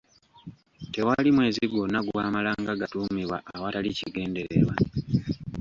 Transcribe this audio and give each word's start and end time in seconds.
Tewali 0.93 1.29
mwezi 1.35 1.61
gwonna 1.71 1.99
gwamalanga 2.07 2.71
gatuumibwa 2.81 3.37
awatali 3.53 3.89
kigendererwa. 3.97 4.73